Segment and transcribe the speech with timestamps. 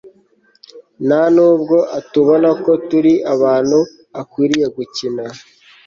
[1.07, 3.79] nta nubwo atubona ko turi abantu
[4.21, 5.25] akwiriye gukina